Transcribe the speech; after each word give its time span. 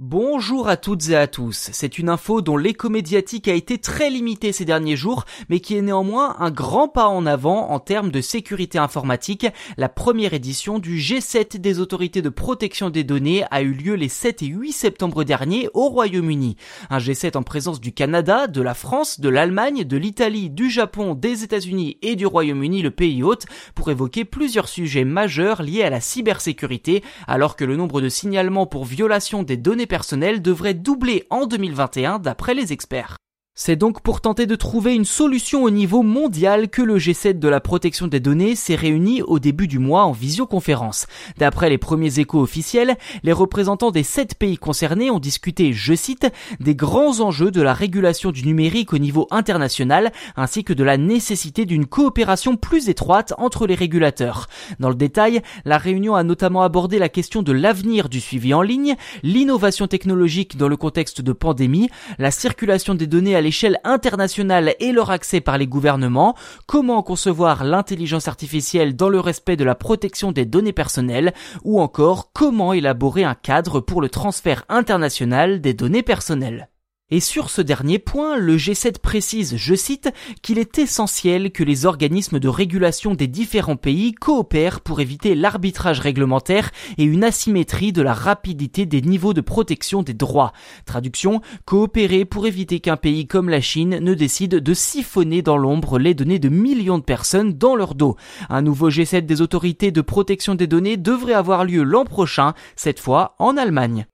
Bonjour 0.00 0.68
à 0.68 0.76
toutes 0.76 1.08
et 1.08 1.16
à 1.16 1.26
tous. 1.26 1.70
C'est 1.72 1.98
une 1.98 2.08
info 2.08 2.40
dont 2.40 2.56
l'écho 2.56 2.88
médiatique 2.88 3.48
a 3.48 3.52
été 3.52 3.78
très 3.78 4.10
limité 4.10 4.52
ces 4.52 4.64
derniers 4.64 4.94
jours, 4.94 5.24
mais 5.48 5.58
qui 5.58 5.76
est 5.76 5.82
néanmoins 5.82 6.36
un 6.38 6.52
grand 6.52 6.86
pas 6.86 7.08
en 7.08 7.26
avant 7.26 7.70
en 7.70 7.80
termes 7.80 8.12
de 8.12 8.20
sécurité 8.20 8.78
informatique. 8.78 9.48
La 9.76 9.88
première 9.88 10.34
édition 10.34 10.78
du 10.78 10.98
G7 10.98 11.58
des 11.58 11.80
autorités 11.80 12.22
de 12.22 12.28
protection 12.28 12.90
des 12.90 13.02
données 13.02 13.44
a 13.50 13.60
eu 13.60 13.72
lieu 13.72 13.94
les 13.94 14.08
7 14.08 14.40
et 14.44 14.46
8 14.46 14.70
septembre 14.70 15.24
dernier 15.24 15.68
au 15.74 15.88
Royaume-Uni. 15.88 16.54
Un 16.90 16.98
G7 16.98 17.36
en 17.36 17.42
présence 17.42 17.80
du 17.80 17.90
Canada, 17.90 18.46
de 18.46 18.62
la 18.62 18.74
France, 18.74 19.18
de 19.18 19.28
l'Allemagne, 19.28 19.82
de 19.82 19.96
l'Italie, 19.96 20.48
du 20.48 20.70
Japon, 20.70 21.16
des 21.16 21.42
États-Unis 21.42 21.98
et 22.02 22.14
du 22.14 22.24
Royaume-Uni, 22.24 22.82
le 22.82 22.92
pays 22.92 23.24
hôte, 23.24 23.46
pour 23.74 23.90
évoquer 23.90 24.24
plusieurs 24.24 24.68
sujets 24.68 25.04
majeurs 25.04 25.60
liés 25.60 25.82
à 25.82 25.90
la 25.90 26.00
cybersécurité, 26.00 27.02
alors 27.26 27.56
que 27.56 27.64
le 27.64 27.74
nombre 27.74 28.00
de 28.00 28.08
signalements 28.08 28.66
pour 28.66 28.84
violation 28.84 29.42
des 29.42 29.56
données 29.56 29.87
personnel 29.88 30.40
devrait 30.42 30.74
doubler 30.74 31.26
en 31.30 31.46
2021 31.46 32.20
d'après 32.20 32.54
les 32.54 32.72
experts. 32.72 33.16
C'est 33.60 33.74
donc 33.74 34.02
pour 34.02 34.20
tenter 34.20 34.46
de 34.46 34.54
trouver 34.54 34.94
une 34.94 35.04
solution 35.04 35.64
au 35.64 35.70
niveau 35.70 36.04
mondial 36.04 36.68
que 36.68 36.80
le 36.80 36.96
G7 36.96 37.40
de 37.40 37.48
la 37.48 37.58
protection 37.58 38.06
des 38.06 38.20
données 38.20 38.54
s'est 38.54 38.76
réuni 38.76 39.20
au 39.20 39.40
début 39.40 39.66
du 39.66 39.80
mois 39.80 40.04
en 40.04 40.12
visioconférence. 40.12 41.08
D'après 41.38 41.68
les 41.68 41.76
premiers 41.76 42.20
échos 42.20 42.40
officiels, 42.40 42.96
les 43.24 43.32
représentants 43.32 43.90
des 43.90 44.04
sept 44.04 44.36
pays 44.36 44.58
concernés 44.58 45.10
ont 45.10 45.18
discuté, 45.18 45.72
je 45.72 45.92
cite, 45.94 46.28
des 46.60 46.76
grands 46.76 47.18
enjeux 47.18 47.50
de 47.50 47.60
la 47.60 47.74
régulation 47.74 48.30
du 48.30 48.46
numérique 48.46 48.92
au 48.92 48.98
niveau 48.98 49.26
international, 49.32 50.12
ainsi 50.36 50.62
que 50.62 50.72
de 50.72 50.84
la 50.84 50.96
nécessité 50.96 51.66
d'une 51.66 51.86
coopération 51.86 52.54
plus 52.54 52.88
étroite 52.88 53.34
entre 53.38 53.66
les 53.66 53.74
régulateurs. 53.74 54.46
Dans 54.78 54.88
le 54.88 54.94
détail, 54.94 55.42
la 55.64 55.78
réunion 55.78 56.14
a 56.14 56.22
notamment 56.22 56.62
abordé 56.62 57.00
la 57.00 57.08
question 57.08 57.42
de 57.42 57.50
l'avenir 57.50 58.08
du 58.08 58.20
suivi 58.20 58.54
en 58.54 58.62
ligne, 58.62 58.94
l'innovation 59.24 59.88
technologique 59.88 60.56
dans 60.56 60.68
le 60.68 60.76
contexte 60.76 61.22
de 61.22 61.32
pandémie, 61.32 61.90
la 62.20 62.30
circulation 62.30 62.94
des 62.94 63.08
données 63.08 63.34
à 63.34 63.47
l'échelle 63.48 63.80
internationale 63.82 64.74
et 64.78 64.92
leur 64.92 65.10
accès 65.10 65.40
par 65.40 65.56
les 65.56 65.66
gouvernements, 65.66 66.34
comment 66.66 67.02
concevoir 67.02 67.64
l'intelligence 67.64 68.28
artificielle 68.28 68.94
dans 68.94 69.08
le 69.08 69.20
respect 69.20 69.56
de 69.56 69.64
la 69.64 69.74
protection 69.74 70.32
des 70.32 70.44
données 70.44 70.74
personnelles, 70.74 71.32
ou 71.64 71.80
encore 71.80 72.30
comment 72.34 72.74
élaborer 72.74 73.24
un 73.24 73.34
cadre 73.34 73.80
pour 73.80 74.02
le 74.02 74.10
transfert 74.10 74.66
international 74.68 75.62
des 75.62 75.72
données 75.72 76.02
personnelles? 76.02 76.68
Et 77.10 77.20
sur 77.20 77.48
ce 77.48 77.62
dernier 77.62 77.98
point, 77.98 78.36
le 78.36 78.58
G7 78.58 78.98
précise, 78.98 79.56
je 79.56 79.74
cite, 79.74 80.10
qu'il 80.42 80.58
est 80.58 80.78
essentiel 80.78 81.52
que 81.52 81.64
les 81.64 81.86
organismes 81.86 82.38
de 82.38 82.48
régulation 82.48 83.14
des 83.14 83.26
différents 83.26 83.76
pays 83.76 84.12
coopèrent 84.12 84.82
pour 84.82 85.00
éviter 85.00 85.34
l'arbitrage 85.34 86.00
réglementaire 86.00 86.70
et 86.98 87.04
une 87.04 87.24
asymétrie 87.24 87.94
de 87.94 88.02
la 88.02 88.12
rapidité 88.12 88.84
des 88.84 89.00
niveaux 89.00 89.32
de 89.32 89.40
protection 89.40 90.02
des 90.02 90.12
droits. 90.12 90.52
Traduction, 90.84 91.40
coopérer 91.64 92.26
pour 92.26 92.46
éviter 92.46 92.80
qu'un 92.80 92.98
pays 92.98 93.26
comme 93.26 93.48
la 93.48 93.62
Chine 93.62 94.00
ne 94.00 94.12
décide 94.12 94.56
de 94.56 94.74
siphonner 94.74 95.40
dans 95.40 95.56
l'ombre 95.56 95.98
les 95.98 96.12
données 96.12 96.38
de 96.38 96.50
millions 96.50 96.98
de 96.98 97.04
personnes 97.04 97.54
dans 97.54 97.74
leur 97.74 97.94
dos. 97.94 98.16
Un 98.50 98.60
nouveau 98.60 98.90
G7 98.90 99.22
des 99.22 99.40
autorités 99.40 99.92
de 99.92 100.02
protection 100.02 100.54
des 100.54 100.66
données 100.66 100.98
devrait 100.98 101.32
avoir 101.32 101.64
lieu 101.64 101.84
l'an 101.84 102.04
prochain, 102.04 102.52
cette 102.76 103.00
fois 103.00 103.34
en 103.38 103.56
Allemagne. 103.56 104.06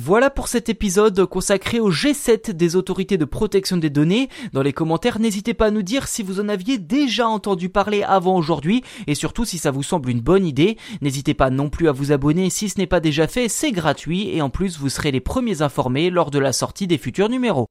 Voilà 0.00 0.30
pour 0.30 0.46
cet 0.46 0.68
épisode 0.68 1.26
consacré 1.26 1.80
au 1.80 1.90
G7 1.90 2.52
des 2.52 2.76
autorités 2.76 3.18
de 3.18 3.24
protection 3.24 3.78
des 3.78 3.90
données. 3.90 4.28
Dans 4.52 4.62
les 4.62 4.72
commentaires, 4.72 5.18
n'hésitez 5.18 5.54
pas 5.54 5.66
à 5.66 5.70
nous 5.72 5.82
dire 5.82 6.06
si 6.06 6.22
vous 6.22 6.38
en 6.38 6.48
aviez 6.48 6.78
déjà 6.78 7.26
entendu 7.26 7.68
parler 7.68 8.04
avant 8.04 8.36
aujourd'hui 8.36 8.84
et 9.08 9.16
surtout 9.16 9.44
si 9.44 9.58
ça 9.58 9.72
vous 9.72 9.82
semble 9.82 10.10
une 10.10 10.20
bonne 10.20 10.46
idée. 10.46 10.76
N'hésitez 11.00 11.34
pas 11.34 11.50
non 11.50 11.68
plus 11.68 11.88
à 11.88 11.92
vous 11.92 12.12
abonner 12.12 12.48
si 12.48 12.68
ce 12.68 12.78
n'est 12.78 12.86
pas 12.86 13.00
déjà 13.00 13.26
fait, 13.26 13.48
c'est 13.48 13.72
gratuit 13.72 14.28
et 14.28 14.40
en 14.40 14.50
plus 14.50 14.78
vous 14.78 14.88
serez 14.88 15.10
les 15.10 15.20
premiers 15.20 15.62
informés 15.62 16.10
lors 16.10 16.30
de 16.30 16.38
la 16.38 16.52
sortie 16.52 16.86
des 16.86 16.96
futurs 16.96 17.28
numéros. 17.28 17.66